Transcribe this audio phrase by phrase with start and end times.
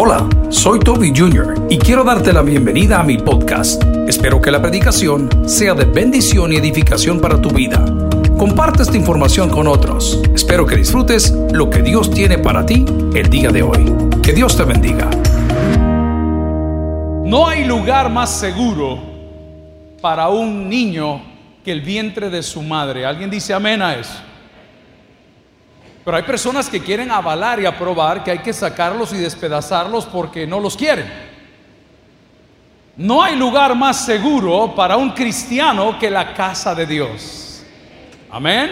[0.00, 1.66] Hola, soy Toby Jr.
[1.68, 3.82] y quiero darte la bienvenida a mi podcast.
[4.06, 7.84] Espero que la predicación sea de bendición y edificación para tu vida.
[8.38, 10.22] Comparte esta información con otros.
[10.32, 13.92] Espero que disfrutes lo que Dios tiene para ti el día de hoy.
[14.22, 15.10] Que Dios te bendiga.
[17.24, 19.00] No hay lugar más seguro
[20.00, 21.20] para un niño
[21.64, 23.04] que el vientre de su madre.
[23.04, 24.27] ¿Alguien dice amén a eso?
[26.08, 30.46] Pero hay personas que quieren avalar y aprobar que hay que sacarlos y despedazarlos porque
[30.46, 31.06] no los quieren.
[32.96, 37.62] No hay lugar más seguro para un cristiano que la casa de Dios.
[38.30, 38.70] Amén.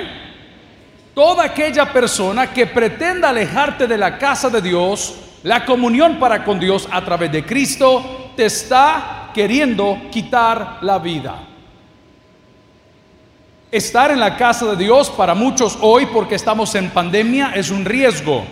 [1.12, 6.58] Toda aquella persona que pretenda alejarte de la casa de Dios, la comunión para con
[6.58, 11.36] Dios a través de Cristo, te está queriendo quitar la vida.
[13.70, 17.84] Estar en la casa de Dios para muchos hoy porque estamos en pandemia es un
[17.84, 18.44] riesgo.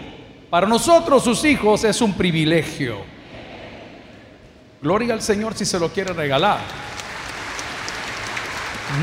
[0.51, 2.99] Para nosotros, sus hijos, es un privilegio.
[4.83, 6.59] Gloria al Señor si se lo quiere regalar.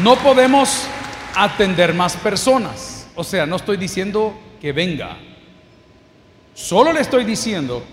[0.03, 0.85] No podemos
[1.33, 3.07] atender más personas.
[3.15, 5.17] O sea, no estoy diciendo que venga.
[6.53, 7.83] Solo le estoy diciendo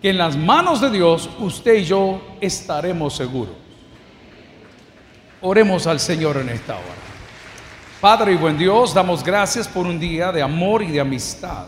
[0.00, 3.54] que en las manos de Dios usted y yo estaremos seguros.
[5.42, 7.09] Oremos al Señor en esta hora.
[8.00, 11.66] Padre y buen Dios, damos gracias por un día de amor y de amistad,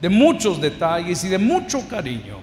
[0.00, 2.40] de muchos detalles y de mucho cariño.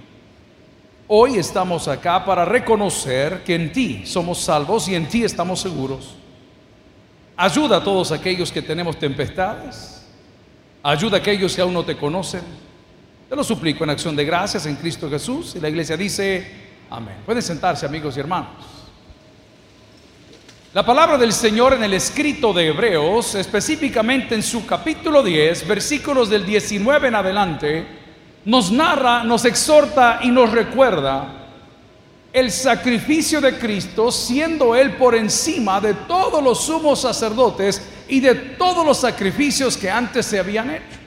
[1.09, 6.16] Hoy estamos acá para reconocer que en ti somos salvos y en ti estamos seguros.
[7.36, 10.08] Ayuda a todos aquellos que tenemos tempestades.
[10.81, 12.44] Ayuda a aquellos que aún no te conocen.
[13.28, 15.58] Te lo suplico en acción de gracias en Cristo Jesús.
[15.58, 16.50] Y la iglesia dice,
[16.89, 17.17] amén.
[17.25, 18.74] Pueden sentarse amigos y hermanos.
[20.75, 26.29] La palabra del Señor en el escrito de Hebreos, específicamente en su capítulo 10, versículos
[26.29, 27.87] del 19 en adelante,
[28.43, 31.27] nos narra, nos exhorta y nos recuerda
[32.33, 38.35] el sacrificio de Cristo, siendo Él por encima de todos los sumos sacerdotes y de
[38.35, 41.00] todos los sacrificios que antes se habían hecho.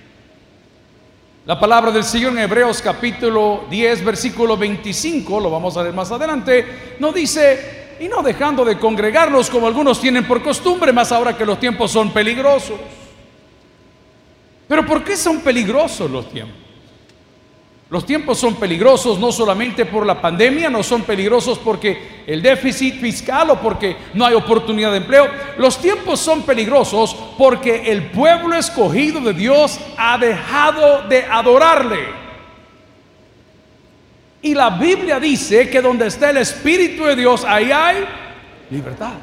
[1.44, 6.10] La palabra del Señor en Hebreos capítulo 10, versículo 25, lo vamos a ver más
[6.10, 11.36] adelante, nos dice, y no dejando de congregarnos como algunos tienen por costumbre, más ahora
[11.36, 12.78] que los tiempos son peligrosos.
[14.69, 16.69] Pero ¿por qué son peligrosos los tiempos?
[17.91, 23.00] Los tiempos son peligrosos no solamente por la pandemia, no son peligrosos porque el déficit
[23.00, 25.26] fiscal o porque no hay oportunidad de empleo.
[25.56, 32.28] Los tiempos son peligrosos porque el pueblo escogido de Dios ha dejado de adorarle.
[34.41, 38.04] Y la Biblia dice que donde está el Espíritu de Dios, ahí hay
[38.71, 39.15] libertad.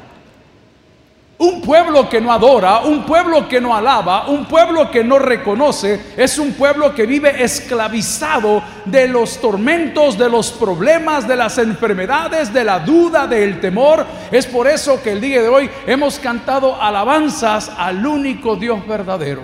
[1.38, 6.14] Un pueblo que no adora, un pueblo que no alaba, un pueblo que no reconoce,
[6.16, 12.52] es un pueblo que vive esclavizado de los tormentos, de los problemas, de las enfermedades,
[12.54, 14.06] de la duda, del temor.
[14.30, 19.42] Es por eso que el día de hoy hemos cantado alabanzas al único Dios verdadero,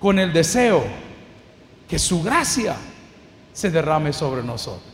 [0.00, 0.84] con el deseo
[1.88, 2.74] que su gracia
[3.54, 4.92] se derrame sobre nosotros.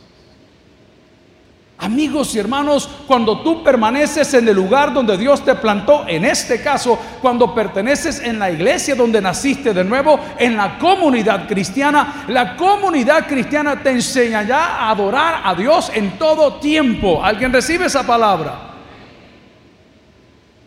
[1.79, 6.61] Amigos y hermanos, cuando tú permaneces en el lugar donde Dios te plantó, en este
[6.61, 12.55] caso, cuando perteneces en la iglesia donde naciste de nuevo, en la comunidad cristiana, la
[12.55, 17.23] comunidad cristiana te enseñará a adorar a Dios en todo tiempo.
[17.23, 18.73] ¿Alguien recibe esa palabra?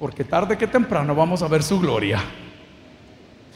[0.00, 2.20] Porque tarde que temprano vamos a ver su gloria.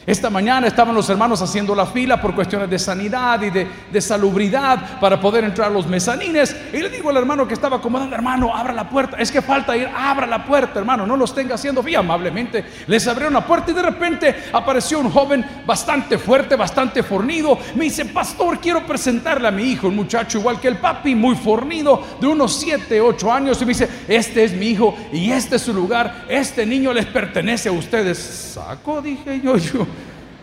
[0.05, 4.97] Esta mañana estaban los hermanos haciendo la fila por cuestiones de sanidad y de, salubridad
[4.99, 6.55] para poder entrar a los mezanines.
[6.71, 9.17] Y le digo al hermano que estaba acomodando, hermano, abra la puerta.
[9.17, 11.87] Es que falta ir, abra la puerta, hermano, no los tenga haciendo.
[11.87, 17.03] Y amablemente les abrieron la puerta y de repente apareció un joven bastante fuerte, bastante
[17.03, 17.59] fornido.
[17.75, 21.35] Me dice, pastor, quiero presentarle a mi hijo, un muchacho igual que el papi, muy
[21.35, 23.61] fornido, de unos 7, 8 años.
[23.61, 26.25] Y me dice, este es mi hijo y este es su lugar.
[26.29, 28.17] Este niño les pertenece a ustedes.
[28.17, 29.85] Saco, dije yo, yo.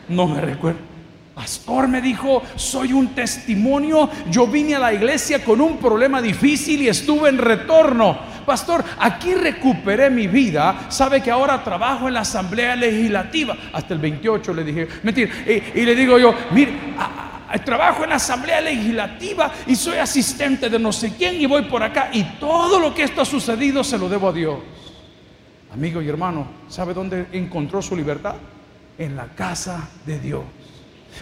[0.08, 0.96] No me recuerdo.
[1.36, 4.08] Pastor me dijo, soy un testimonio.
[4.30, 8.18] Yo vine a la iglesia con un problema difícil y estuve en retorno.
[8.46, 10.86] Pastor, aquí recuperé mi vida.
[10.88, 13.54] Sabe que ahora trabajo en la Asamblea Legislativa.
[13.70, 15.30] Hasta el 28 le dije, mentira.
[15.74, 16.72] Y, le digo yo, mire,
[17.66, 21.82] trabajo en la Asamblea Legislativa y soy asistente de no sé quién y voy por
[21.82, 22.08] acá.
[22.14, 24.56] Y todo lo que esto ha sucedido se lo debo a Dios.
[25.70, 28.36] Amigo y hermano, ¿sabe dónde encontró su libertad?
[28.98, 30.44] En la casa de Dios.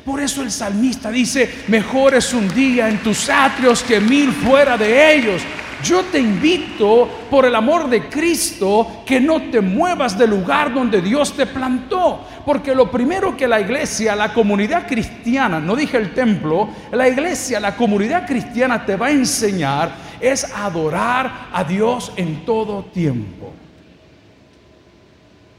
[0.05, 4.77] Por eso el salmista dice, mejor es un día en tus atrios que mil fuera
[4.77, 5.43] de ellos.
[5.83, 11.03] Yo te invito por el amor de Cristo que no te muevas del lugar donde
[11.03, 12.27] Dios te plantó.
[12.45, 17.61] Porque lo primero que la iglesia, la comunidad cristiana, no dije el templo, la iglesia,
[17.61, 23.54] la comunidad cristiana te va a enseñar es adorar a Dios en todo tiempo.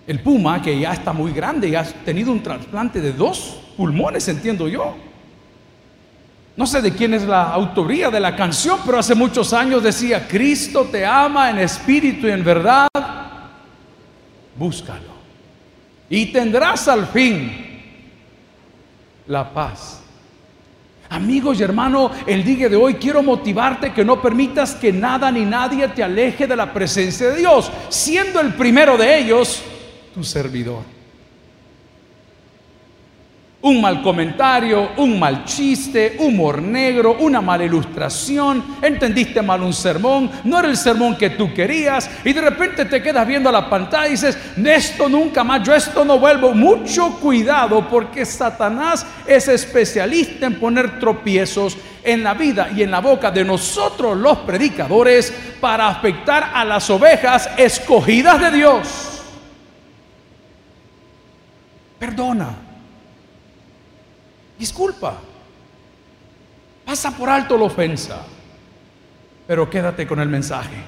[0.08, 4.28] El puma, que ya está muy grande, ya ha tenido un trasplante de dos pulmones,
[4.28, 4.96] entiendo yo.
[6.56, 10.28] No sé de quién es la autoría de la canción, pero hace muchos años decía,
[10.28, 12.88] Cristo te ama en espíritu y en verdad,
[14.56, 15.16] búscalo.
[16.10, 17.52] Y tendrás al fin
[19.28, 20.02] la paz.
[21.10, 25.46] Amigos y hermanos, el día de hoy quiero motivarte que no permitas que nada ni
[25.46, 29.64] nadie te aleje de la presencia de Dios, siendo el primero de ellos
[30.16, 30.96] tu servidor
[33.66, 40.30] un mal comentario, un mal chiste, humor negro, una mala ilustración, entendiste mal un sermón,
[40.44, 43.68] no era el sermón que tú querías y de repente te quedas viendo a la
[43.68, 46.54] pantalla y dices, esto nunca más, yo esto no vuelvo.
[46.54, 53.00] Mucho cuidado porque Satanás es especialista en poner tropiezos en la vida y en la
[53.00, 59.15] boca de nosotros los predicadores para afectar a las ovejas escogidas de Dios.
[62.06, 62.54] Perdona.
[64.60, 65.20] Disculpa.
[66.86, 68.22] Pasa por alto la ofensa,
[69.48, 70.84] pero quédate con el mensaje.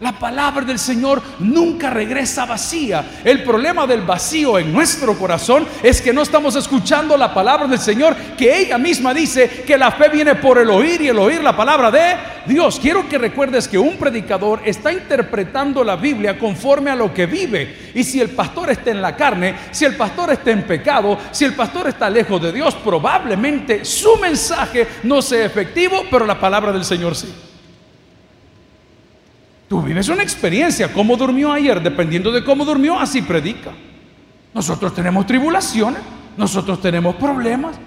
[0.00, 3.20] La palabra del Señor nunca regresa vacía.
[3.22, 7.78] El problema del vacío en nuestro corazón es que no estamos escuchando la palabra del
[7.78, 11.42] Señor, que ella misma dice que la fe viene por el oír y el oír
[11.42, 12.16] la palabra de
[12.46, 12.80] Dios.
[12.80, 17.92] Quiero que recuerdes que un predicador está interpretando la Biblia conforme a lo que vive.
[17.94, 21.44] Y si el pastor está en la carne, si el pastor está en pecado, si
[21.44, 26.72] el pastor está lejos de Dios, probablemente su mensaje no sea efectivo, pero la palabra
[26.72, 27.49] del Señor sí.
[29.70, 30.92] Tú vives una experiencia.
[30.92, 31.80] ¿Cómo durmió ayer?
[31.80, 33.70] Dependiendo de cómo durmió, así predica.
[34.52, 36.02] Nosotros tenemos tribulaciones,
[36.36, 37.78] nosotros tenemos problemas,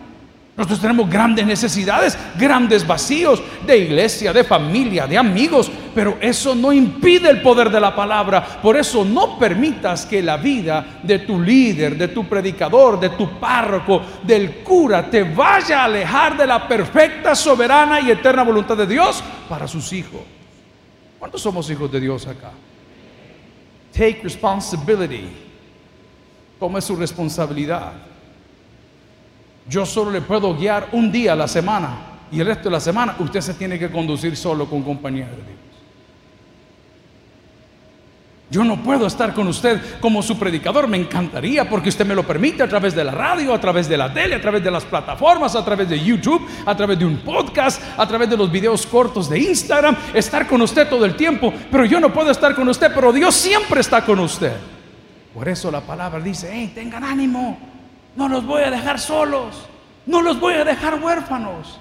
[0.56, 6.72] nosotros tenemos grandes necesidades, grandes vacíos de iglesia, de familia, de amigos, pero eso no
[6.72, 8.62] impide el poder de la palabra.
[8.62, 13.38] Por eso no permitas que la vida de tu líder, de tu predicador, de tu
[13.42, 18.88] párroco, del cura, te vaya a alejar de la perfecta, soberana y eterna voluntad de
[18.88, 20.22] Dios para sus hijos.
[21.24, 22.52] ¿Cuántos somos hijos de Dios acá?
[23.94, 25.30] Take responsibility.
[26.60, 27.94] Tome su responsabilidad.
[29.70, 32.82] Yo solo le puedo guiar un día a la semana y el resto de la
[32.82, 35.73] semana usted se tiene que conducir solo con compañía de Dios.
[38.54, 42.22] Yo no puedo estar con usted como su predicador, me encantaría porque usted me lo
[42.22, 44.86] permite a través de la radio, a través de la tele, a través de las
[44.86, 48.86] plataformas, a través de YouTube, a través de un podcast, a través de los videos
[48.86, 52.70] cortos de Instagram, estar con usted todo el tiempo, pero yo no puedo estar con
[52.70, 54.54] usted, pero Dios siempre está con usted.
[55.34, 57.58] Por eso la palabra dice, hey, tengan ánimo,
[58.16, 59.66] no los voy a dejar solos,
[60.06, 61.80] no los voy a dejar huérfanos.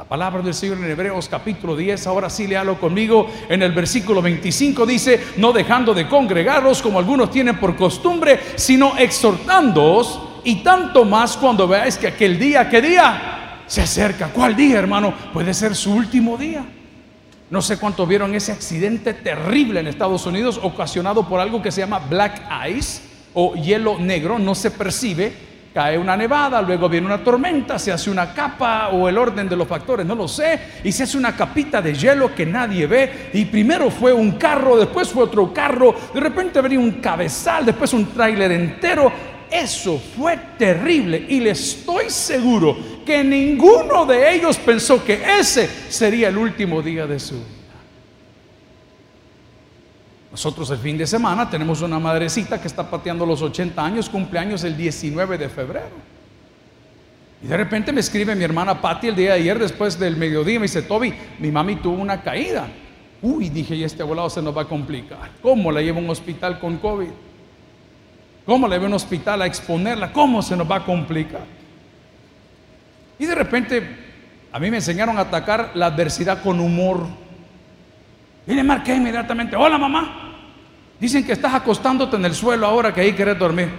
[0.00, 4.22] La palabra del Señor en Hebreos capítulo 10, ahora sí léalo conmigo, en el versículo
[4.22, 11.04] 25 dice, no dejando de congregaros como algunos tienen por costumbre, sino exhortándoos y tanto
[11.04, 13.62] más cuando veáis que aquel día, ¿qué día?
[13.66, 14.28] Se acerca.
[14.28, 15.12] ¿Cuál día, hermano?
[15.34, 16.64] Puede ser su último día.
[17.50, 21.82] No sé cuánto vieron ese accidente terrible en Estados Unidos ocasionado por algo que se
[21.82, 22.40] llama black
[22.74, 23.02] ice
[23.34, 28.10] o hielo negro, no se percibe, cae una nevada, luego viene una tormenta, se hace
[28.10, 31.36] una capa o el orden de los factores, no lo sé, y se hace una
[31.36, 35.94] capita de hielo que nadie ve, y primero fue un carro, después fue otro carro,
[36.12, 39.12] de repente venía un cabezal, después un tráiler entero,
[39.50, 46.28] eso fue terrible y le estoy seguro que ninguno de ellos pensó que ese sería
[46.28, 47.59] el último día de su vida.
[50.30, 54.62] Nosotros el fin de semana tenemos una madrecita que está pateando los 80 años, cumpleaños
[54.62, 56.10] el 19 de febrero.
[57.42, 60.60] Y de repente me escribe mi hermana Patti el día de ayer, después del mediodía,
[60.60, 62.68] me dice, Toby, mi mami tuvo una caída.
[63.22, 65.30] Uy, dije, y este volado se nos va a complicar.
[65.42, 67.08] ¿Cómo la llevo a un hospital con COVID?
[68.46, 70.12] ¿Cómo la llevo a un hospital a exponerla?
[70.12, 71.44] ¿Cómo se nos va a complicar?
[73.18, 73.96] Y de repente
[74.52, 77.06] a mí me enseñaron a atacar la adversidad con humor.
[78.46, 80.19] Y le marqué inmediatamente, hola mamá.
[81.00, 83.70] Dicen que estás acostándote en el suelo ahora que ahí querés dormir.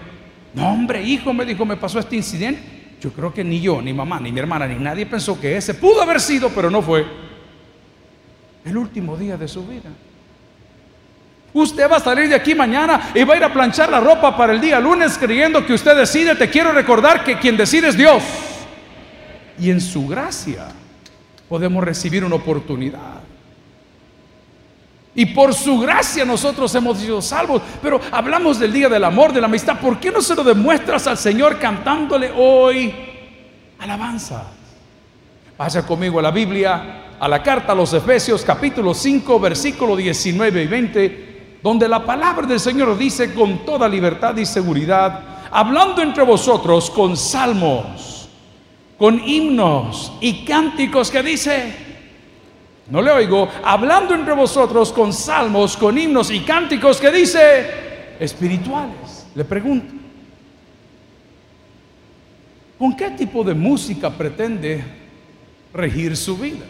[0.53, 2.61] No, hombre, hijo, me dijo, me pasó este incidente.
[2.99, 5.75] Yo creo que ni yo, ni mamá, ni mi hermana, ni nadie pensó que ese
[5.75, 7.05] pudo haber sido, pero no fue.
[8.65, 9.89] El último día de su vida.
[11.53, 14.35] Usted va a salir de aquí mañana y va a ir a planchar la ropa
[14.37, 16.35] para el día lunes creyendo que usted decide.
[16.35, 18.23] Te quiero recordar que quien decide es Dios.
[19.59, 20.69] Y en su gracia
[21.49, 23.20] podemos recibir una oportunidad.
[25.13, 27.61] Y por su gracia nosotros hemos sido salvos.
[27.81, 29.79] Pero hablamos del día del amor, de la amistad.
[29.79, 32.93] ¿Por qué no se lo demuestras al Señor cantándole hoy
[33.79, 34.43] alabanza?
[35.57, 40.63] Vaya conmigo a la Biblia, a la carta a los Efesios capítulo 5, versículo 19
[40.63, 45.19] y 20, donde la palabra del Señor dice con toda libertad y seguridad,
[45.51, 48.29] hablando entre vosotros con salmos,
[48.97, 51.90] con himnos y cánticos que dice,
[52.91, 59.27] no le oigo, hablando entre vosotros con salmos, con himnos y cánticos que dice espirituales.
[59.33, 59.93] Le pregunto,
[62.77, 64.83] ¿con qué tipo de música pretende
[65.73, 66.65] regir su vida?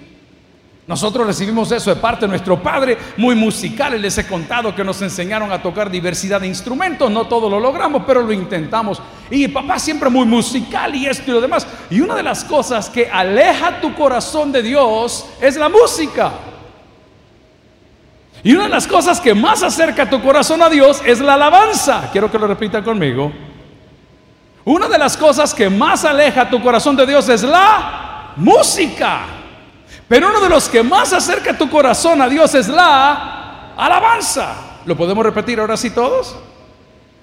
[0.88, 4.02] Nosotros recibimos eso de parte de nuestro padre, muy musical.
[4.02, 7.10] Les he contado que nos enseñaron a tocar diversidad de instrumentos.
[7.12, 9.02] No todo lo logramos, pero lo intentamos.
[9.30, 11.68] Y papá siempre muy musical y esto y lo demás.
[11.90, 16.32] Y una de las cosas que aleja tu corazón de Dios es la música.
[18.44, 22.10] Y una de las cosas que más acerca tu corazón a Dios es la alabanza.
[22.12, 23.32] Quiero que lo repita conmigo.
[24.66, 29.41] Una de las cosas que más aleja tu corazón de Dios es la música.
[30.12, 34.56] Pero uno de los que más acerca tu corazón a Dios es la alabanza.
[34.84, 36.36] ¿Lo podemos repetir ahora sí todos?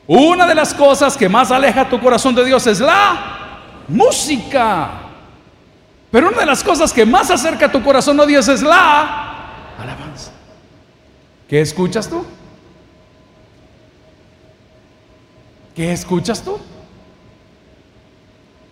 [0.07, 4.89] Una de las cosas que más aleja tu corazón de Dios es la música.
[6.11, 10.31] Pero una de las cosas que más acerca tu corazón a Dios es la alabanza.
[11.47, 12.25] ¿Qué escuchas tú?
[15.77, 16.59] ¿Qué escuchas tú?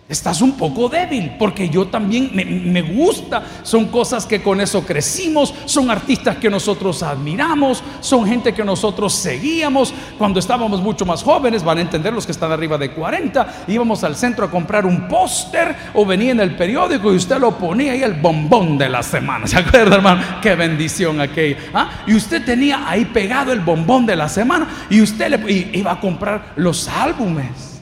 [0.09, 3.43] Estás un poco débil, porque yo también me, gusta.
[3.63, 9.13] Son cosas que con eso crecimos, son artistas que nosotros admiramos, son gente que nosotros
[9.13, 9.93] seguíamos.
[10.17, 14.01] Cuando estábamos mucho más jóvenes, van a entender los que están arriba de 40, íbamos
[14.05, 17.91] al centro a comprar un póster o venía en el periódico y usted lo ponía
[17.91, 19.45] ahí el bombón de la semana.
[19.45, 20.23] ¿Se acuerda, hermano?
[20.41, 21.57] Qué bendición aquella.
[21.73, 21.89] ¿ah?
[22.07, 25.99] Y usted tenía ahí pegado el bombón de la semana y usted le, iba a
[25.99, 27.81] comprar los álbumes,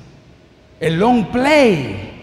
[0.80, 2.15] el long play.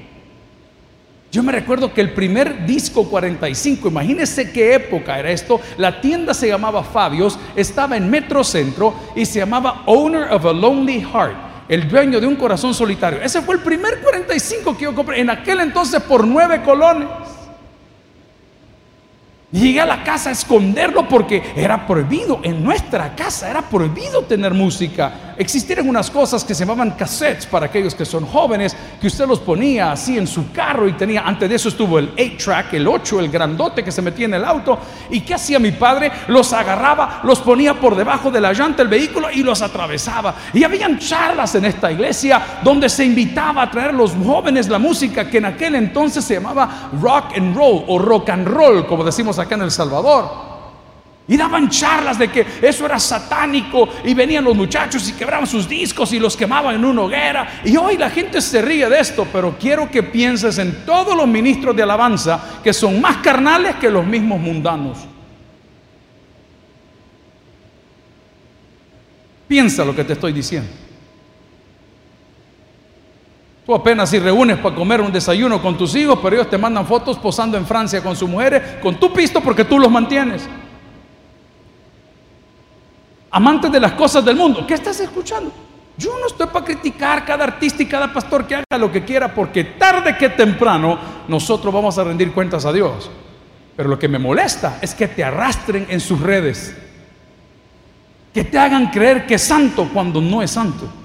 [1.33, 6.35] Yo me recuerdo que el primer disco 45, imagínense qué época era esto, la tienda
[6.35, 11.37] se llamaba Fabios, estaba en Metrocentro y se llamaba Owner of a Lonely Heart,
[11.71, 13.23] el dueño de un corazón solitario.
[13.23, 17.09] Ese fue el primer 45 que yo compré en aquel entonces por nueve colones.
[19.53, 22.41] Llegué a la casa a esconderlo porque era prohibido.
[22.43, 25.35] En nuestra casa era prohibido tener música.
[25.37, 29.41] Existieron unas cosas que se llamaban cassettes para aquellos que son jóvenes, que usted los
[29.41, 33.21] ponía así en su carro y tenía, antes de eso estuvo el 8-track, el 8,
[33.21, 34.79] el grandote que se metía en el auto.
[35.11, 36.11] ¿Y qué hacía mi padre?
[36.29, 40.35] Los agarraba, los ponía por debajo de la llanta del vehículo y los atravesaba.
[40.55, 45.29] Y habían charlas en esta iglesia donde se invitaba a traer los jóvenes la música
[45.29, 49.39] que en aquel entonces se llamaba rock and roll o rock and roll, como decimos
[49.43, 50.53] acá en El Salvador.
[51.29, 55.69] Y daban charlas de que eso era satánico y venían los muchachos y quebraban sus
[55.69, 57.61] discos y los quemaban en una hoguera.
[57.65, 61.29] Y hoy la gente se ríe de esto, pero quiero que pienses en todos los
[61.29, 64.99] ministros de alabanza que son más carnales que los mismos mundanos.
[69.47, 70.82] Piensa lo que te estoy diciendo.
[73.65, 76.85] Tú apenas si reúnes para comer un desayuno con tus hijos, pero ellos te mandan
[76.85, 80.49] fotos posando en Francia con sus mujeres, con tu pisto porque tú los mantienes.
[83.31, 85.53] Amantes de las cosas del mundo, ¿qué estás escuchando?
[85.97, 89.33] Yo no estoy para criticar cada artista y cada pastor que haga lo que quiera,
[89.33, 93.11] porque tarde que temprano nosotros vamos a rendir cuentas a Dios.
[93.77, 96.77] Pero lo que me molesta es que te arrastren en sus redes,
[98.35, 101.02] que te hagan creer que es santo cuando no es santo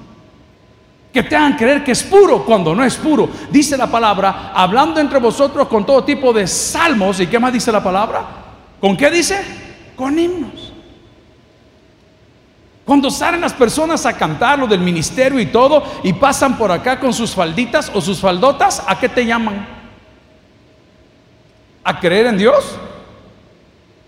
[1.14, 3.30] que te hagan creer que es puro cuando no es puro.
[3.50, 7.20] Dice la palabra, hablando entre vosotros con todo tipo de salmos.
[7.20, 8.26] ¿Y qué más dice la palabra?
[8.80, 9.44] ¿Con qué dice?
[9.96, 10.74] Con himnos.
[12.86, 17.00] Cuando salen las personas a cantar lo del ministerio y todo y pasan por acá
[17.00, 19.68] con sus falditas o sus faldotas, ¿a qué te llaman?
[21.84, 22.78] ¿A creer en Dios?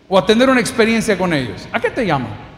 [0.08, 1.68] ¿O a tener una experiencia con ellos?
[1.72, 2.49] ¿A qué te llaman?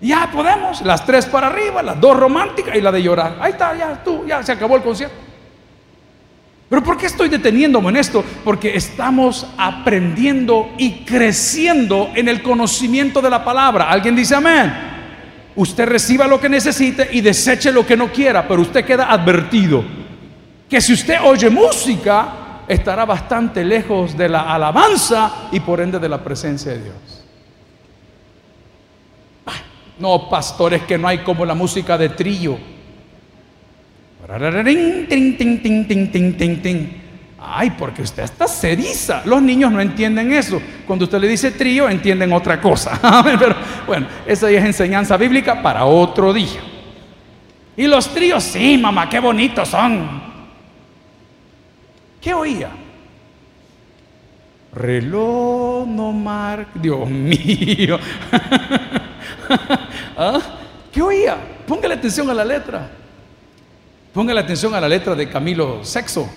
[0.00, 3.36] Ya podemos, las tres para arriba, las dos románticas y la de llorar.
[3.40, 5.16] Ahí está, ya tú, ya se acabó el concierto.
[6.68, 8.22] Pero ¿por qué estoy deteniéndome en esto?
[8.44, 13.88] Porque estamos aprendiendo y creciendo en el conocimiento de la palabra.
[13.88, 14.72] ¿Alguien dice amén?
[15.56, 19.82] Usted reciba lo que necesite y deseche lo que no quiera, pero usted queda advertido
[20.68, 26.08] que si usted oye música, estará bastante lejos de la alabanza y por ende de
[26.08, 27.17] la presencia de Dios.
[29.98, 32.56] No, pastores, que no hay como la música de trillo.
[37.40, 39.22] Ay, porque usted está ceriza.
[39.24, 40.60] Los niños no entienden eso.
[40.86, 43.00] Cuando usted le dice trío, entienden otra cosa.
[43.86, 46.60] Bueno, esa es enseñanza bíblica para otro día.
[47.76, 50.20] Y los tríos, sí, mamá, qué bonitos son.
[52.20, 52.70] ¿Qué oía?
[54.74, 56.70] Reloj no marca.
[56.74, 57.98] Dios mío.
[60.18, 60.40] ¿Ah?
[60.92, 61.36] ¿Qué oía?
[61.64, 62.90] Póngale atención a la letra.
[64.12, 66.28] Póngale atención a la letra de Camilo Sexo.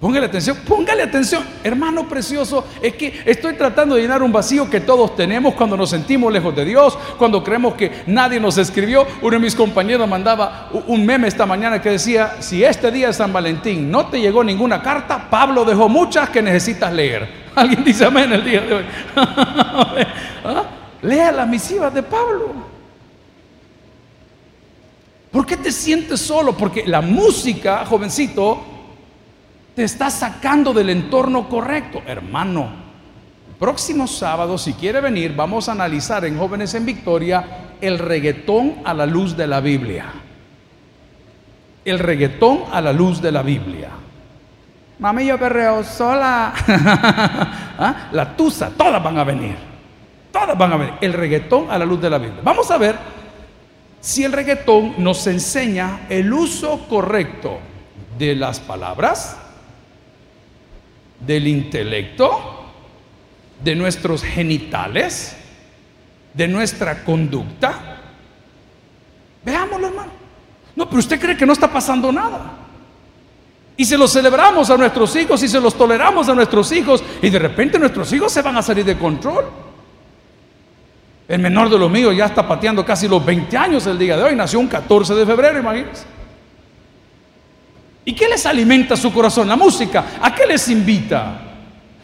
[0.00, 4.80] Póngale atención, póngale atención, hermano precioso, es que estoy tratando de llenar un vacío que
[4.80, 9.06] todos tenemos cuando nos sentimos lejos de Dios, cuando creemos que nadie nos escribió.
[9.22, 13.12] Uno de mis compañeros mandaba un meme esta mañana que decía, si este día de
[13.14, 17.26] San Valentín no te llegó ninguna carta, Pablo dejó muchas que necesitas leer.
[17.54, 18.84] Alguien dice amén el día de hoy.
[20.44, 20.64] ¿Ah?
[21.04, 22.52] Lea las misivas de Pablo.
[25.30, 26.56] ¿Por qué te sientes solo?
[26.56, 28.62] Porque la música, jovencito,
[29.74, 32.00] te está sacando del entorno correcto.
[32.06, 32.70] Hermano,
[33.58, 37.44] próximo sábado, si quiere venir, vamos a analizar en Jóvenes en Victoria
[37.82, 40.06] el reggaetón a la luz de la Biblia.
[41.84, 43.90] El reggaetón a la luz de la Biblia.
[45.00, 46.54] Mami, yo perreo sola.
[47.78, 48.08] ¿Ah?
[48.12, 49.73] La tusa, todas van a venir.
[50.34, 50.94] Todas van a venir.
[51.00, 52.40] El reggaetón a la luz de la Biblia.
[52.42, 52.96] Vamos a ver
[54.00, 57.60] si el reggaetón nos enseña el uso correcto
[58.18, 59.36] de las palabras,
[61.20, 62.64] del intelecto,
[63.62, 65.36] de nuestros genitales,
[66.32, 68.00] de nuestra conducta.
[69.44, 70.12] Veámoslo, hermano.
[70.74, 72.56] No, pero usted cree que no está pasando nada.
[73.76, 77.30] Y se lo celebramos a nuestros hijos y se los toleramos a nuestros hijos y
[77.30, 79.73] de repente nuestros hijos se van a salir de control.
[81.26, 84.22] El menor de los míos ya está pateando casi los 20 años el día de
[84.22, 86.04] hoy, nació un 14 de febrero, imagínense.
[88.04, 89.48] ¿Y qué les alimenta su corazón?
[89.48, 90.04] La música.
[90.20, 91.40] ¿A qué les invita?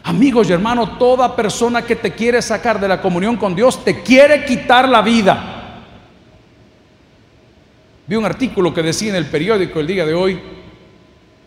[0.05, 4.03] Amigos y hermanos, toda persona que te quiere sacar de la comunión con Dios te
[4.03, 5.83] quiere quitar la vida.
[8.07, 10.41] Vi un artículo que decía en el periódico el día de hoy,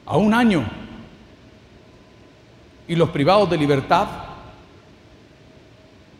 [0.06, 0.64] a un año,
[2.88, 4.08] y los privados de libertad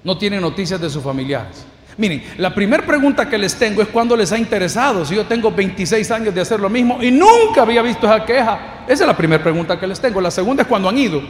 [0.04, 1.66] no tienen noticias de sus familiares.
[1.98, 5.06] Miren, la primera pregunta que les tengo es cuándo les ha interesado.
[5.06, 8.84] Si yo tengo 26 años de hacer lo mismo y nunca había visto esa queja.
[8.88, 10.20] Esa es la primera pregunta que les tengo.
[10.20, 11.22] La segunda es cuándo han ido.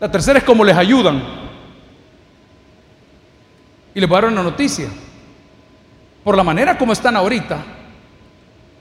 [0.00, 1.22] La tercera es cómo les ayudan.
[3.94, 4.88] Y les voy a dar una noticia.
[6.24, 7.64] Por la manera como están ahorita,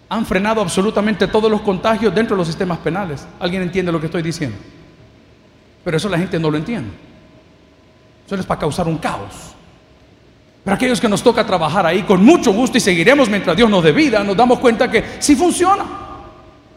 [0.10, 3.26] han frenado absolutamente todos los contagios dentro de los sistemas penales.
[3.40, 4.58] ¿Alguien entiende lo que estoy diciendo?
[5.84, 6.90] Pero eso la gente no lo entiende.
[8.26, 9.56] Eso es para causar un caos.
[10.64, 13.84] Pero aquellos que nos toca trabajar ahí con mucho gusto y seguiremos mientras Dios nos
[13.84, 15.86] dé vida, nos damos cuenta que sí funciona,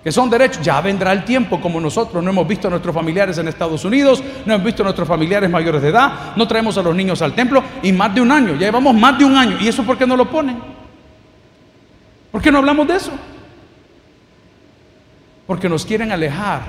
[0.05, 0.63] que son derechos.
[0.63, 4.23] Ya vendrá el tiempo como nosotros no hemos visto a nuestros familiares en Estados Unidos,
[4.45, 7.33] no hemos visto a nuestros familiares mayores de edad, no traemos a los niños al
[7.33, 9.57] templo y más de un año, ya llevamos más de un año.
[9.59, 10.59] ¿Y eso por qué no lo ponen?
[12.31, 13.13] ¿Por qué no hablamos de eso?
[15.47, 16.61] Porque nos quieren alejar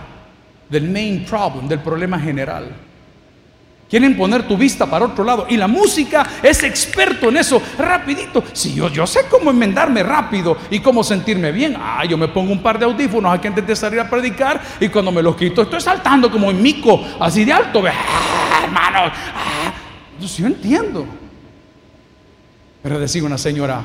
[0.69, 2.73] del main problem, del problema general.
[3.89, 5.47] Quieren poner tu vista para otro lado.
[5.49, 8.43] Y la música es experto en eso, rapidito.
[8.54, 11.75] Si yo, yo sé cómo enmendarme rápido y cómo sentirme bien.
[11.75, 14.89] Ah, yo me pongo un par de audífonos aquí antes de salir a predicar y
[14.89, 17.82] cuando me los quito estoy saltando como en mico, así de alto.
[17.88, 19.73] Ah, hermano, ah.
[20.19, 21.08] yo entiendo.
[22.84, 23.82] Pero decía una señora,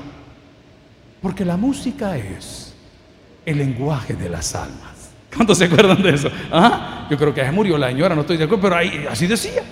[1.23, 2.75] porque la música es
[3.47, 5.13] el lenguaje de las almas.
[5.35, 6.31] ¿Cuántos se acuerdan de eso?
[6.53, 7.07] ¿Ah?
[7.11, 9.63] Yo creo que ya murió la señora, no estoy de acuerdo, pero ahí, así decía.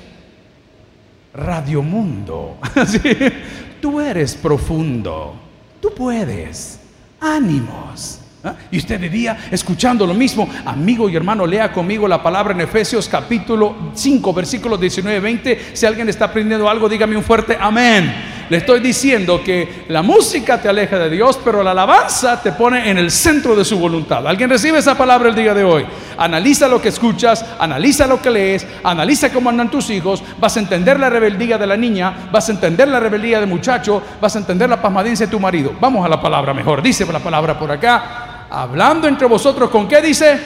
[1.34, 2.58] Radio Mundo.
[3.80, 5.34] Tú eres profundo.
[5.80, 6.78] Tú puedes.
[7.20, 8.20] Ánimos.
[8.44, 8.54] ¿Ah?
[8.70, 10.48] Y usted vivía escuchando lo mismo.
[10.64, 15.60] Amigo y hermano, lea conmigo la palabra en Efesios capítulo 5, versículos 19 20.
[15.72, 18.31] Si alguien está aprendiendo algo, dígame un fuerte amén.
[18.48, 22.90] Le estoy diciendo que la música te aleja de Dios, pero la alabanza te pone
[22.90, 24.26] en el centro de su voluntad.
[24.26, 25.86] ¿Alguien recibe esa palabra el día de hoy?
[26.18, 30.60] Analiza lo que escuchas, analiza lo que lees, analiza cómo andan tus hijos, vas a
[30.60, 34.38] entender la rebeldía de la niña, vas a entender la rebeldía del muchacho, vas a
[34.38, 35.72] entender la pasmadencia de tu marido.
[35.80, 36.82] Vamos a la palabra mejor.
[36.82, 40.38] Dice la palabra por acá, hablando entre vosotros con qué dice?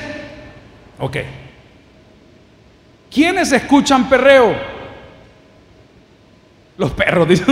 [0.98, 1.16] Ok.
[3.10, 4.75] ¿Quiénes escuchan perreo?
[6.78, 7.46] Los perros, dicen.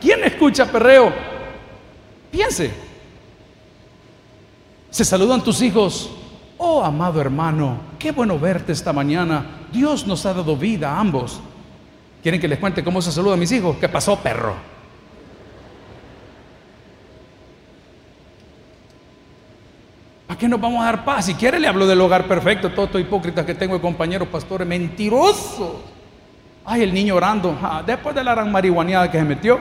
[0.00, 1.12] ¿Quién escucha perreo?
[2.30, 2.72] Piense.
[4.90, 6.10] Se saludan tus hijos.
[6.58, 9.60] Oh, amado hermano, qué bueno verte esta mañana.
[9.72, 11.40] Dios nos ha dado vida a ambos.
[12.22, 13.76] ¿Quieren que les cuente cómo se saludan mis hijos?
[13.80, 14.54] ¿Qué pasó, perro?
[20.30, 21.24] ¿Para qué nos vamos a dar paz?
[21.26, 24.64] Si quiere le hablo del hogar perfecto, todo estos hipócritas que tengo de compañeros pastores,
[24.64, 25.72] mentirosos.
[26.64, 29.58] Ay, el niño orando, después de la gran marihuaneada que se metió.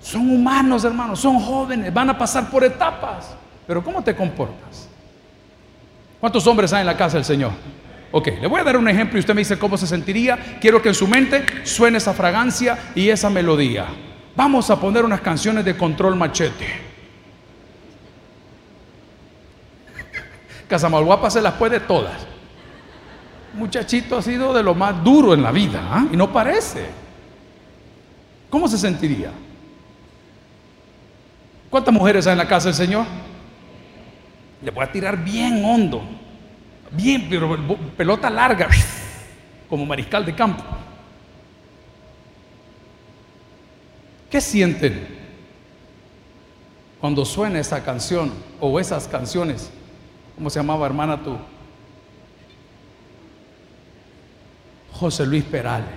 [0.00, 3.34] Son humanos, hermanos, son jóvenes, van a pasar por etapas.
[3.66, 4.88] Pero ¿cómo te comportas?
[6.20, 7.50] ¿Cuántos hombres hay en la casa del Señor?
[8.12, 10.58] Ok, le voy a dar un ejemplo y usted me dice cómo se sentiría.
[10.60, 13.86] Quiero que en su mente suene esa fragancia y esa melodía.
[14.36, 16.89] Vamos a poner unas canciones de control machete.
[20.70, 22.14] Casamalguapa se las puede todas.
[23.54, 26.06] Muchachito ha sido de lo más duro en la vida ¿ah?
[26.12, 26.86] y no parece.
[28.48, 29.32] ¿Cómo se sentiría?
[31.68, 33.04] ¿Cuántas mujeres hay en la casa del Señor?
[34.62, 36.02] Le voy a tirar bien hondo.
[36.92, 37.58] Bien, pero
[37.96, 38.68] pelota larga,
[39.68, 40.62] como mariscal de campo.
[44.30, 45.18] ¿Qué sienten
[47.00, 49.72] cuando suena esa canción o esas canciones?
[50.40, 51.36] ¿Cómo se llamaba, hermana tú?
[54.92, 55.90] José Luis Perales.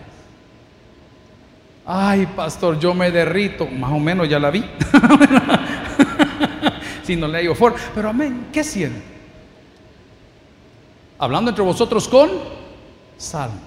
[1.86, 3.66] Ay, pastor, yo me derrito.
[3.68, 4.60] Más o menos ya la vi.
[7.04, 7.74] si no le digo for.
[7.96, 9.02] Pero amén, ¿qué siente?
[11.18, 12.30] hablando entre vosotros con
[13.16, 13.62] salmos.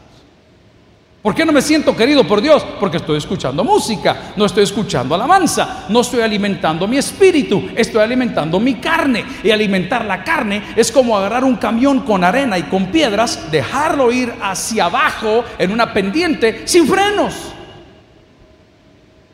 [1.27, 2.65] ¿Por qué no me siento querido por Dios?
[2.79, 8.61] Porque estoy escuchando música, no estoy escuchando alabanza, no estoy alimentando mi espíritu, estoy alimentando
[8.61, 9.25] mi carne.
[9.43, 14.12] Y alimentar la carne es como agarrar un camión con arena y con piedras, dejarlo
[14.12, 17.35] ir hacia abajo en una pendiente sin frenos.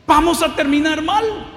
[0.07, 1.52] Vamos a terminar mal.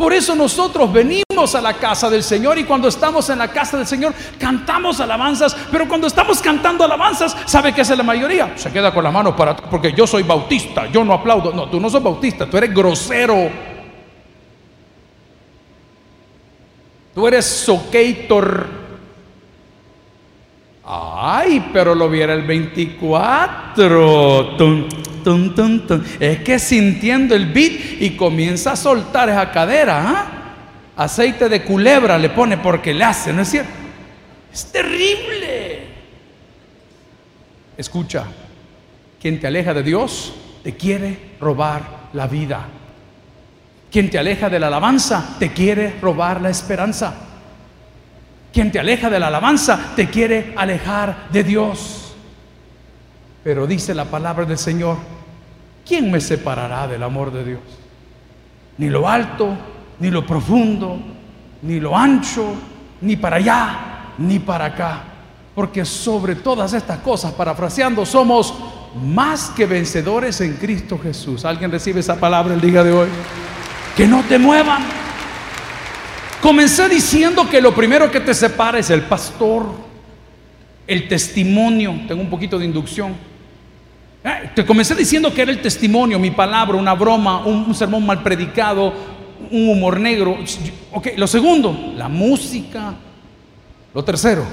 [0.00, 3.76] Por eso nosotros venimos a la casa del Señor y cuando estamos en la casa
[3.76, 8.56] del Señor cantamos alabanzas, pero cuando estamos cantando alabanzas, ¿sabe qué es la mayoría?
[8.56, 11.52] Se queda con la mano para porque yo soy bautista, yo no aplaudo.
[11.52, 13.50] No, tú no sos bautista, tú eres grosero.
[17.14, 18.68] Tú eres socator.
[20.86, 24.56] Ay, pero lo viera el 24.
[26.18, 30.02] Es que sintiendo el beat y comienza a soltar esa cadera.
[30.06, 30.26] ¿ah?
[30.96, 33.70] Aceite de culebra le pone porque le hace, ¿no es cierto?
[34.52, 35.80] Es terrible.
[37.76, 38.24] Escucha,
[39.20, 42.66] quien te aleja de Dios te quiere robar la vida.
[43.90, 47.14] Quien te aleja de la alabanza te quiere robar la esperanza.
[48.52, 52.09] Quien te aleja de la alabanza te quiere alejar de Dios.
[53.42, 54.96] Pero dice la palabra del Señor,
[55.86, 57.60] ¿quién me separará del amor de Dios?
[58.78, 59.56] Ni lo alto,
[59.98, 60.98] ni lo profundo,
[61.62, 62.54] ni lo ancho,
[63.00, 63.78] ni para allá,
[64.18, 65.02] ni para acá.
[65.54, 68.54] Porque sobre todas estas cosas, parafraseando, somos
[68.94, 71.44] más que vencedores en Cristo Jesús.
[71.44, 73.08] ¿Alguien recibe esa palabra el día de hoy?
[73.96, 74.82] Que no te muevan.
[76.42, 79.66] Comencé diciendo que lo primero que te separa es el pastor,
[80.86, 81.94] el testimonio.
[82.08, 83.29] Tengo un poquito de inducción.
[84.54, 88.92] Te comencé diciendo que era el testimonio, mi palabra, una broma, un, sermón mal predicado,
[89.50, 90.36] un humor negro.
[90.92, 92.94] Ok, lo segundo, la música.
[93.94, 94.44] Lo tercero,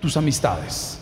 [0.00, 1.00] tus amistades.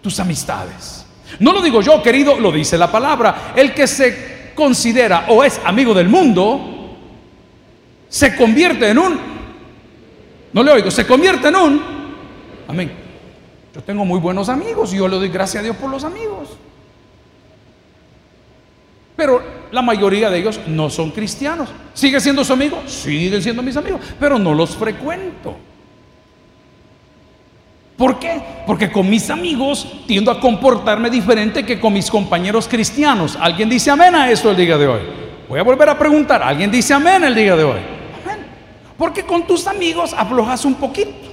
[0.00, 1.04] Tus amistades.
[1.38, 3.52] No lo digo yo, querido, lo dice la palabra.
[3.54, 6.96] El que se considera o es amigo del mundo,
[8.08, 9.20] se convierte en un...
[10.52, 11.82] No le oigo, se convierte en un...
[12.66, 12.92] Amén.
[13.74, 16.58] Yo tengo muy buenos amigos y yo le doy gracias a Dios por los amigos.
[19.22, 21.68] Pero la mayoría de ellos no son cristianos.
[21.94, 22.82] ¿Sigue siendo su amigo?
[22.88, 25.56] Siguen siendo mis amigos, pero no los frecuento.
[27.96, 28.42] ¿Por qué?
[28.66, 33.38] Porque con mis amigos tiendo a comportarme diferente que con mis compañeros cristianos.
[33.40, 35.02] ¿Alguien dice amén a eso el día de hoy?
[35.48, 36.42] Voy a volver a preguntar.
[36.42, 37.78] ¿Alguien dice amén el día de hoy?
[38.24, 38.44] Amén.
[38.98, 41.31] Porque con tus amigos aflojas un poquito.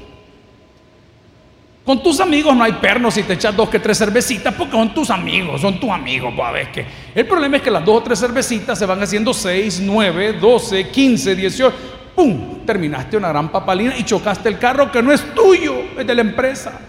[1.90, 4.94] Con tus amigos no hay pernos si te echas dos que tres cervecitas, porque son
[4.94, 6.32] tus amigos, son tus amigos.
[6.36, 9.02] Pues, a ver, que el problema es que las dos o tres cervecitas se van
[9.02, 11.76] haciendo seis, nueve, doce, quince, dieciocho.
[12.16, 12.64] ¡Pum!
[12.64, 16.22] Terminaste una gran papalina y chocaste el carro que no es tuyo, es de la
[16.22, 16.80] empresa.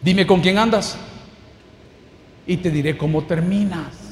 [0.00, 0.96] Dime con quién andas
[2.46, 4.03] y te diré cómo terminas.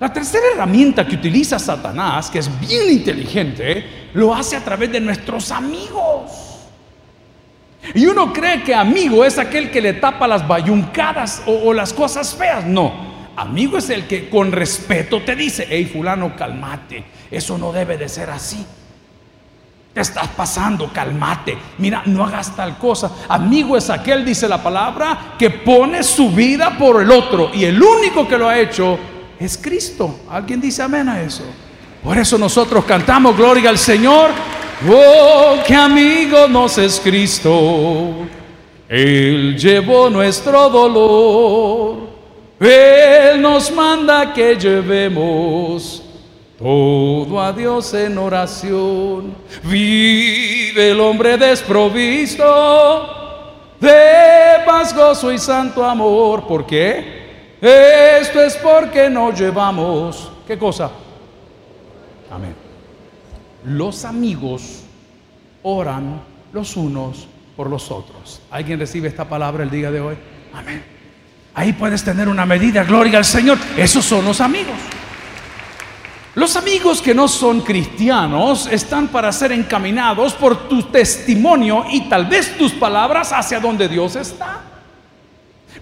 [0.00, 5.00] La tercera herramienta que utiliza Satanás, que es bien inteligente, lo hace a través de
[5.00, 6.30] nuestros amigos.
[7.94, 12.32] Y uno cree que amigo es aquel que le tapa las bayuncadas o, las cosas
[12.34, 12.64] feas.
[12.64, 12.92] No,
[13.34, 18.08] amigo es el que con respeto te dice, hey fulano, cálmate, eso no debe de
[18.08, 18.64] ser así.
[19.92, 21.58] Te estás pasando, cálmate.
[21.78, 23.10] Mira, no hagas tal cosa.
[23.28, 27.50] Amigo es aquel, dice la palabra, que pone su vida por el otro.
[27.52, 28.96] Y el único que lo ha hecho
[29.38, 30.20] es Cristo.
[30.28, 31.44] ¿Alguien dice amén a eso?
[32.02, 34.30] Por eso nosotros cantamos gloria al Señor.
[34.88, 38.26] Oh, qué amigo nos es Cristo.
[38.88, 42.08] Él llevó nuestro dolor.
[42.60, 46.02] Él nos manda que llevemos
[46.58, 49.34] todo a Dios en oración.
[49.64, 52.44] Vive el hombre desprovisto
[53.80, 56.46] de paz, gozo y santo amor.
[56.46, 57.17] ¿Por qué?
[57.60, 60.30] Esto es porque no llevamos.
[60.46, 60.90] ¿Qué cosa?
[62.30, 62.54] Amén.
[63.64, 64.82] Los amigos
[65.62, 66.20] oran
[66.52, 68.40] los unos por los otros.
[68.50, 70.16] ¿Alguien recibe esta palabra el día de hoy?
[70.54, 70.84] Amén.
[71.54, 73.58] Ahí puedes tener una medida, gloria al Señor.
[73.76, 74.76] Esos son los amigos.
[76.36, 82.26] Los amigos que no son cristianos están para ser encaminados por tu testimonio y tal
[82.26, 84.67] vez tus palabras hacia donde Dios está.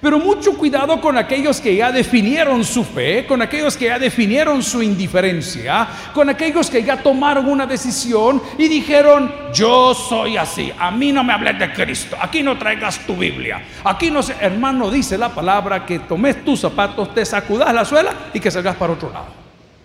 [0.00, 4.62] Pero mucho cuidado con aquellos que ya definieron su fe, con aquellos que ya definieron
[4.62, 10.90] su indiferencia, con aquellos que ya tomaron una decisión y dijeron, yo soy así, a
[10.90, 14.90] mí no me hables de Cristo, aquí no traigas tu Biblia, aquí no sé, hermano
[14.90, 18.92] dice la palabra que tomes tus zapatos, te sacudas la suela y que salgas para
[18.92, 19.28] otro lado.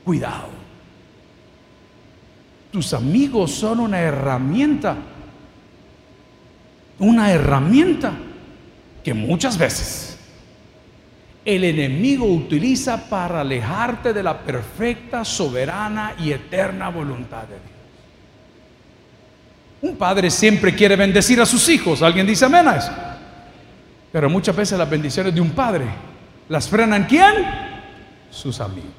[0.03, 0.61] Cuidado.
[2.71, 4.95] Tus amigos son una herramienta.
[6.99, 8.13] Una herramienta
[9.03, 10.17] que muchas veces
[11.43, 17.71] el enemigo utiliza para alejarte de la perfecta, soberana y eterna voluntad de Dios.
[19.81, 22.03] Un padre siempre quiere bendecir a sus hijos.
[22.03, 22.91] ¿Alguien dice amén a eso?
[24.11, 25.85] Pero muchas veces las bendiciones de un padre
[26.49, 27.33] las frenan quién?
[28.29, 28.91] Sus amigos.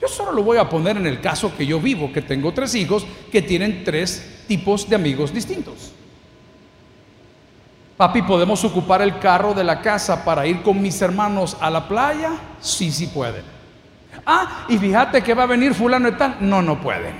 [0.00, 2.74] Yo solo lo voy a poner en el caso que yo vivo, que tengo tres
[2.74, 5.92] hijos que tienen tres tipos de amigos distintos.
[7.96, 11.88] Papi, ¿podemos ocupar el carro de la casa para ir con mis hermanos a la
[11.88, 12.32] playa?
[12.60, 13.42] Sí, sí pueden.
[14.26, 16.36] Ah, y fíjate que va a venir fulano y tal.
[16.40, 17.14] No, no pueden.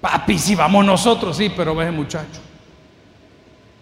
[0.00, 2.40] Papi, si vamos nosotros, sí, pero ve muchacho.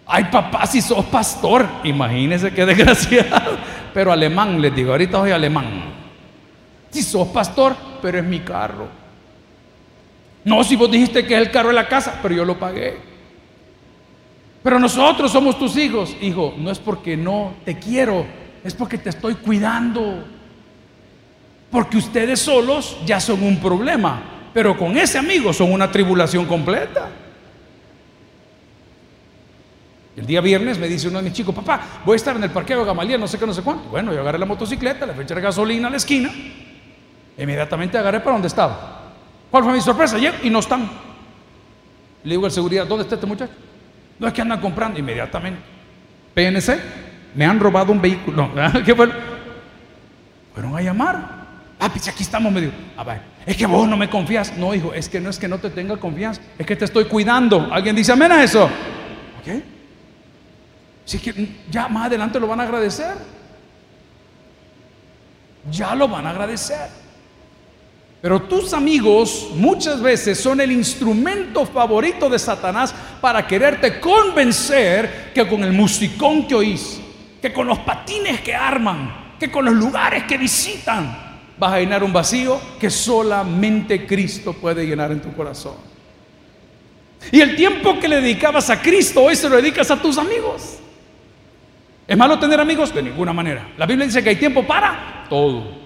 [0.05, 3.57] Ay, papá, si sos pastor, imagínese qué desgraciado.
[3.93, 5.83] Pero alemán, les digo, ahorita soy alemán.
[6.91, 8.87] Si sos pastor, pero es mi carro.
[10.45, 13.12] No, si vos dijiste que es el carro de la casa, pero yo lo pagué.
[14.63, 16.15] Pero nosotros somos tus hijos.
[16.21, 18.25] Hijo, no es porque no te quiero,
[18.63, 20.23] es porque te estoy cuidando.
[21.69, 27.09] Porque ustedes solos ya son un problema, pero con ese amigo son una tribulación completa.
[30.15, 32.51] El día viernes me dice uno de mis chicos, papá, voy a estar en el
[32.51, 33.89] parqueo de Gamaliel, no sé qué, no sé cuánto.
[33.89, 36.31] Bueno, yo agarré la motocicleta, le eché gasolina a la esquina
[37.37, 39.11] Inmediatamente agarré para donde estaba.
[39.49, 40.17] ¿Cuál fue mi sorpresa?
[40.17, 40.89] Llego y no están.
[42.23, 43.53] Le digo al seguridad, ¿dónde está este muchacho?
[44.19, 45.59] No es que andan comprando inmediatamente.
[46.33, 46.79] PNC,
[47.35, 48.51] me han robado un vehículo.
[48.85, 49.09] ¿Qué fue?
[50.53, 51.43] Fueron a llamar.
[51.79, 52.71] Ah, pues aquí estamos, medio.
[52.95, 54.55] Ah, ver, es que vos no me confías.
[54.57, 57.05] No, hijo, es que no es que no te tenga confianza, es que te estoy
[57.05, 57.69] cuidando.
[57.71, 58.65] ¿Alguien dice amén a eso?
[58.65, 59.63] ¿Ok?
[61.05, 63.15] Si es que ya más adelante lo van a agradecer.
[65.71, 67.02] Ya lo van a agradecer.
[68.23, 75.45] Pero tus amigos muchas veces son el instrumento favorito de Satanás para quererte convencer que
[75.45, 77.01] con el musicón que oís,
[77.41, 82.01] que con los patines que arman, que con los lugares que visitan, vas a llenar
[82.01, 85.75] un vacío que solamente Cristo puede llenar en tu corazón.
[87.29, 90.77] Y el tiempo que le dedicabas a Cristo, hoy se lo dedicas a tus amigos.
[92.07, 92.95] ¿Es malo tener amigos?
[92.95, 93.67] De ninguna manera.
[93.77, 95.82] La Biblia dice que hay tiempo para todo.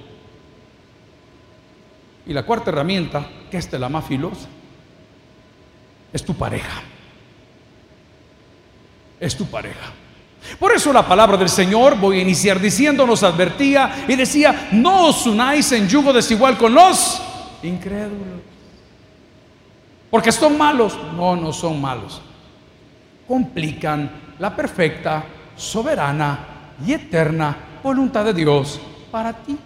[2.27, 4.47] Y la cuarta herramienta, que es la más filosa,
[6.11, 6.81] es tu pareja.
[9.19, 9.93] Es tu pareja.
[10.59, 15.07] Por eso la palabra del Señor, voy a iniciar diciendo, nos advertía y decía, no
[15.07, 17.21] os unáis en yugo desigual con los
[17.63, 18.41] incrédulos.
[20.09, 20.97] Porque son malos.
[21.15, 22.21] No, no son malos.
[23.27, 24.09] Complican
[24.39, 25.23] la perfecta,
[25.55, 26.39] soberana
[26.85, 28.79] y eterna voluntad de Dios
[29.11, 29.57] para ti.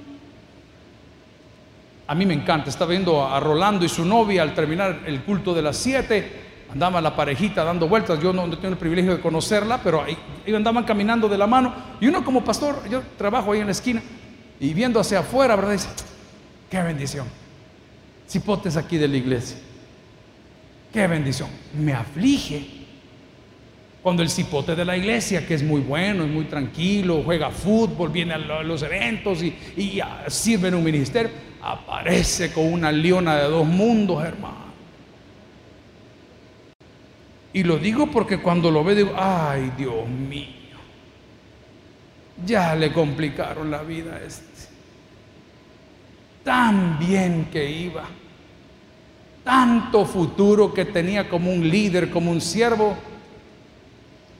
[2.11, 2.69] A mí me encanta.
[2.69, 6.31] Estaba viendo a Rolando y su novia al terminar el culto de las 7.
[6.73, 8.21] Andaba la parejita dando vueltas.
[8.21, 10.17] Yo no, tengo el privilegio de conocerla, pero ahí,
[10.53, 11.73] andaban caminando de la mano.
[12.01, 14.01] Y uno como pastor, yo trabajo ahí en la esquina
[14.59, 15.71] y viendo hacia afuera, ¿verdad?
[15.71, 15.87] Dice,
[16.69, 17.27] qué bendición.
[18.27, 19.55] Cipotes aquí de la iglesia.
[20.91, 21.47] Qué bendición.
[21.79, 22.67] Me aflige
[24.03, 28.09] cuando el cipote de la iglesia, que es muy bueno, es muy tranquilo, juega fútbol,
[28.09, 33.43] viene a los eventos y, y sirve en un ministerio aparece con una leona de
[33.43, 34.71] dos mundos, hermano.
[37.53, 40.77] Y lo digo porque cuando lo ve digo, ay Dios mío,
[42.45, 44.69] ya le complicaron la vida a este.
[46.43, 48.05] tan bien que iba,
[49.43, 52.95] tanto futuro que tenía como un líder, como un siervo.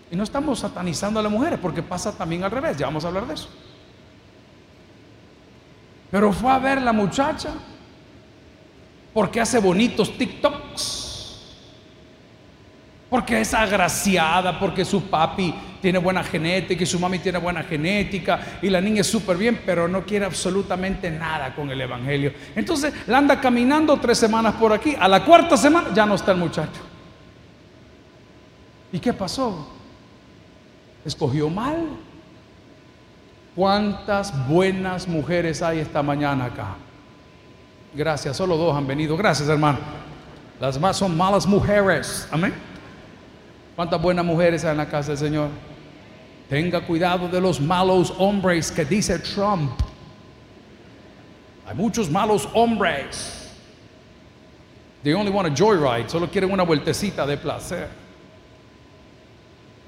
[0.10, 3.10] Y no estamos satanizando a las mujeres porque pasa también al revés, ya vamos a
[3.10, 3.50] hablar de eso.
[6.12, 7.52] Pero fue a ver la muchacha
[9.14, 11.02] porque hace bonitos TikToks
[13.12, 18.40] porque es agraciada, porque su papi tiene buena genética y su mami tiene buena genética
[18.62, 22.32] y la niña es súper bien, pero no quiere absolutamente nada con el Evangelio.
[22.56, 26.32] Entonces la anda caminando tres semanas por aquí, a la cuarta semana ya no está
[26.32, 26.80] el muchacho.
[28.94, 29.68] ¿Y qué pasó?
[31.04, 31.90] Escogió mal.
[33.56, 36.76] ¿Cuántas buenas mujeres hay esta mañana acá?
[37.94, 39.18] Gracias, solo dos han venido.
[39.18, 39.80] Gracias, hermano.
[40.60, 42.28] Las más son malas mujeres.
[42.32, 42.54] Amén.
[43.76, 45.50] ¿Cuántas buenas mujeres hay en la casa del Señor?
[46.48, 49.72] Tenga cuidado de los malos hombres que dice Trump.
[51.68, 53.52] Hay muchos malos hombres.
[55.04, 57.88] They only want a joyride, solo quieren una vueltecita de placer.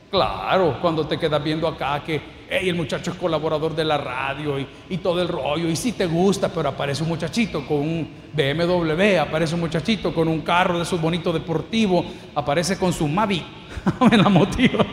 [0.10, 2.22] Claro, cuando te quedas viendo acá que
[2.62, 6.50] el muchacho es colaborador de la radio y, todo el rollo, y si te gusta,
[6.50, 11.02] pero aparece un muchachito con un BMW, aparece un muchachito con un carro de esos
[11.02, 13.44] bonitos deportivos, aparece con su Mavic,
[14.12, 14.86] me la motiva.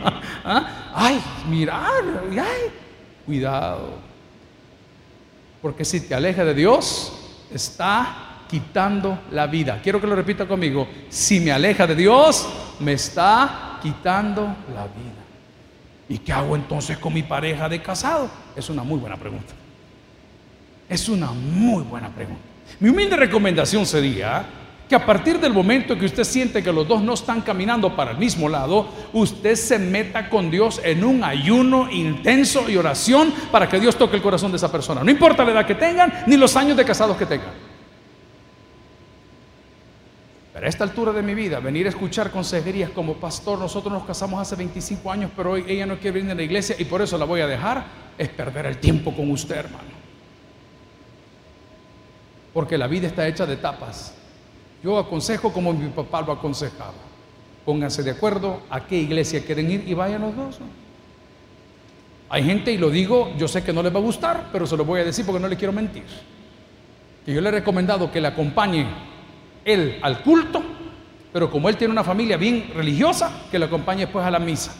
[0.43, 0.91] ¿Ah?
[0.93, 2.71] Ay, mirar, ay,
[3.25, 4.11] cuidado.
[5.61, 7.13] Porque si te aleja de Dios,
[7.53, 9.79] está quitando la vida.
[9.81, 10.87] Quiero que lo repita conmigo.
[11.09, 12.47] Si me aleja de Dios,
[12.79, 14.41] me está quitando
[14.73, 15.20] la vida.
[16.11, 18.29] ¿Y qué hago entonces con mi pareja de casado?
[18.53, 19.53] Es una muy buena pregunta.
[20.89, 22.41] Es una muy buena pregunta.
[22.81, 24.45] Mi humilde recomendación sería
[24.89, 28.11] que a partir del momento que usted siente que los dos no están caminando para
[28.11, 33.69] el mismo lado, usted se meta con Dios en un ayuno intenso y oración para
[33.69, 35.05] que Dios toque el corazón de esa persona.
[35.05, 37.70] No importa la edad que tengan ni los años de casados que tengan.
[40.61, 44.39] A esta altura de mi vida, venir a escuchar consejerías como pastor, nosotros nos casamos
[44.39, 47.17] hace 25 años, pero hoy ella no quiere venir a la iglesia y por eso
[47.17, 47.83] la voy a dejar,
[48.15, 49.89] es perder el tiempo con usted, hermano.
[52.53, 54.13] Porque la vida está hecha de etapas.
[54.83, 56.93] Yo aconsejo como mi papá lo aconsejaba.
[57.65, 60.59] Pónganse de acuerdo a qué iglesia quieren ir y vayan los dos.
[62.29, 64.77] Hay gente, y lo digo, yo sé que no les va a gustar, pero se
[64.77, 66.03] lo voy a decir porque no le quiero mentir.
[67.25, 69.10] Que yo le he recomendado que le acompañe
[69.65, 70.63] él al culto,
[71.33, 74.73] pero como él tiene una familia bien religiosa, que le acompañe después a la misa.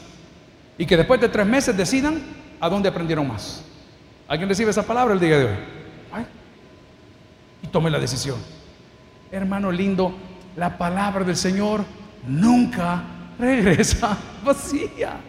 [0.77, 2.21] Y que después de tres meses decidan
[2.59, 3.63] a dónde aprendieron más.
[4.27, 5.55] ¿Alguien recibe esa palabra el día de hoy?
[7.63, 8.37] Y tome la decisión.
[9.31, 10.13] Hermano lindo,
[10.55, 11.83] la palabra del Señor
[12.27, 13.03] nunca
[13.39, 15.19] regresa vacía.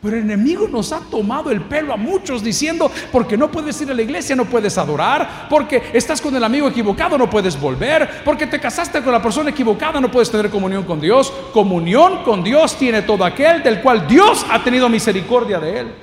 [0.00, 3.90] Pero el enemigo nos ha tomado el pelo a muchos diciendo, porque no puedes ir
[3.90, 8.22] a la iglesia, no puedes adorar, porque estás con el amigo equivocado, no puedes volver,
[8.24, 11.32] porque te casaste con la persona equivocada, no puedes tener comunión con Dios.
[11.52, 15.94] Comunión con Dios tiene todo aquel del cual Dios ha tenido misericordia de él.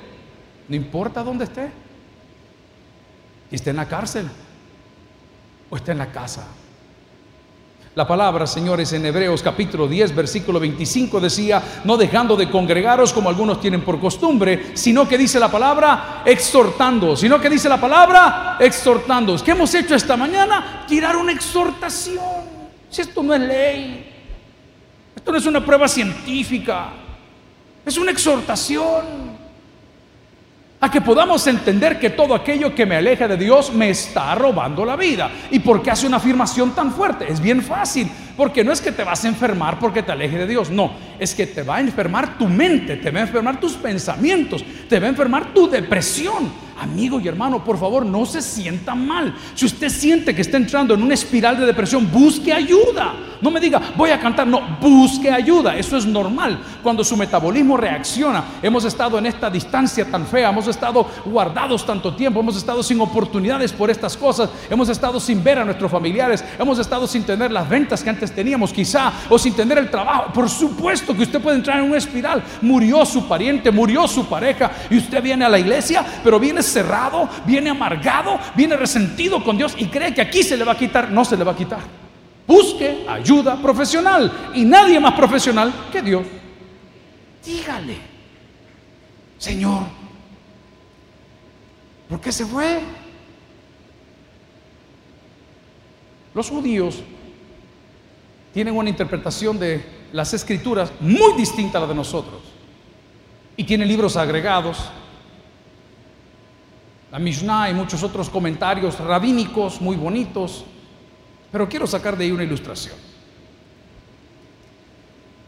[0.68, 1.70] No importa dónde esté.
[3.50, 4.28] Y esté en la cárcel
[5.70, 6.46] o esté en la casa.
[7.96, 13.30] La palabra, señores, en Hebreos capítulo 10, versículo 25 decía, no dejando de congregaros como
[13.30, 18.58] algunos tienen por costumbre, sino que dice la palabra exhortando, sino que dice la palabra
[18.60, 19.34] exhortando.
[19.42, 20.84] ¿Qué hemos hecho esta mañana?
[20.86, 22.20] Tirar una exhortación.
[22.90, 24.12] Si esto no es ley,
[25.16, 26.90] esto no es una prueba científica,
[27.82, 29.35] es una exhortación
[30.86, 34.84] a que podamos entender que todo aquello que me aleja de Dios me está robando
[34.84, 35.28] la vida.
[35.50, 37.26] ¿Y por qué hace una afirmación tan fuerte?
[37.28, 40.46] Es bien fácil, porque no es que te vas a enfermar porque te aleje de
[40.46, 43.72] Dios, no, es que te va a enfermar tu mente, te va a enfermar tus
[43.72, 46.65] pensamientos, te va a enfermar tu depresión.
[46.78, 49.34] Amigo y hermano, por favor, no se sienta mal.
[49.54, 53.14] Si usted siente que está entrando en una espiral de depresión, busque ayuda.
[53.40, 55.76] No me diga, voy a cantar, no, busque ayuda.
[55.76, 56.58] Eso es normal.
[56.82, 62.14] Cuando su metabolismo reacciona, hemos estado en esta distancia tan fea, hemos estado guardados tanto
[62.14, 66.44] tiempo, hemos estado sin oportunidades por estas cosas, hemos estado sin ver a nuestros familiares,
[66.58, 70.32] hemos estado sin tener las ventas que antes teníamos, quizá, o sin tener el trabajo.
[70.32, 72.42] Por supuesto que usted puede entrar en una espiral.
[72.62, 77.28] Murió su pariente, murió su pareja, y usted viene a la iglesia, pero viene cerrado,
[77.46, 81.10] viene amargado, viene resentido con Dios y cree que aquí se le va a quitar.
[81.10, 81.80] No se le va a quitar.
[82.46, 86.24] Busque ayuda profesional y nadie más profesional que Dios.
[87.44, 87.96] Dígale,
[89.38, 89.82] Señor,
[92.08, 92.80] ¿por qué se fue?
[96.34, 97.02] Los judíos
[98.52, 102.42] tienen una interpretación de las escrituras muy distinta a la de nosotros.
[103.56, 104.78] Y tienen libros agregados
[107.10, 110.64] la Mishnah y muchos otros comentarios rabínicos muy bonitos,
[111.52, 112.96] pero quiero sacar de ahí una ilustración.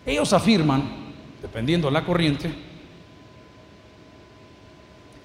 [0.06, 2.50] Ellos afirman, dependiendo de la corriente,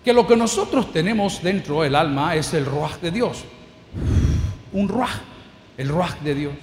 [0.03, 3.45] que lo que nosotros tenemos dentro del alma es el ruaj de Dios.
[4.73, 5.11] Un ruaj,
[5.77, 6.53] el ruaj de Dios.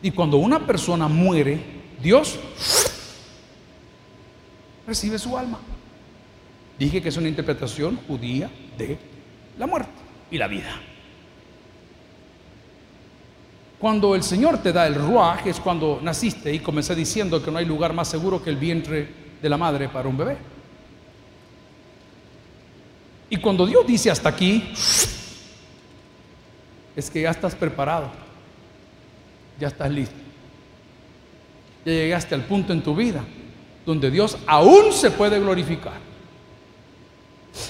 [0.00, 1.60] Y cuando una persona muere,
[2.00, 2.38] Dios
[4.86, 5.58] recibe su alma.
[6.78, 8.98] Dije que es una interpretación judía de
[9.58, 9.90] la muerte
[10.30, 10.70] y la vida.
[13.78, 17.58] Cuando el Señor te da el ruaj es cuando naciste y comencé diciendo que no
[17.58, 19.08] hay lugar más seguro que el vientre
[19.40, 20.36] de la madre para un bebé.
[23.30, 24.72] Y cuando Dios dice hasta aquí,
[26.96, 28.10] es que ya estás preparado,
[29.60, 30.16] ya estás listo.
[31.84, 33.24] Ya llegaste al punto en tu vida
[33.86, 36.07] donde Dios aún se puede glorificar.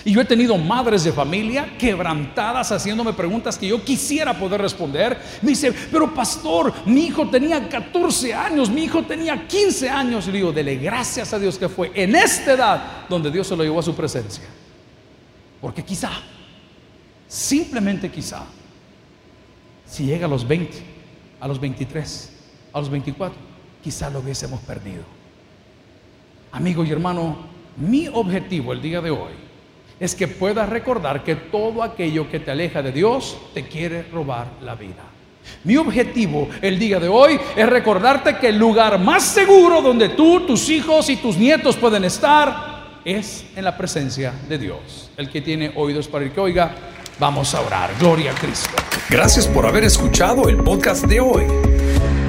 [0.04, 5.18] Y yo he tenido madres de familia quebrantadas haciéndome preguntas que yo quisiera poder responder.
[5.42, 10.26] Me dice, pero pastor, mi hijo tenía 14 años, mi hijo tenía 15 años.
[10.26, 13.62] Le digo, dele gracias a Dios que fue en esta edad donde Dios se lo
[13.62, 14.44] llevó a su presencia.
[15.60, 16.10] Porque quizá,
[17.26, 18.44] simplemente quizá,
[19.86, 20.78] si llega a los 20,
[21.40, 22.32] a los 23,
[22.72, 23.36] a los 24,
[23.82, 25.02] quizá lo hubiésemos perdido.
[26.52, 27.36] Amigo y hermano,
[27.76, 29.47] mi objetivo el día de hoy
[30.00, 34.46] es que puedas recordar que todo aquello que te aleja de Dios te quiere robar
[34.62, 35.04] la vida.
[35.64, 40.40] Mi objetivo el día de hoy es recordarte que el lugar más seguro donde tú,
[40.46, 45.10] tus hijos y tus nietos pueden estar es en la presencia de Dios.
[45.16, 46.74] El que tiene oídos para el que oiga,
[47.18, 47.90] vamos a orar.
[47.98, 48.76] Gloria a Cristo.
[49.08, 51.87] Gracias por haber escuchado el podcast de hoy.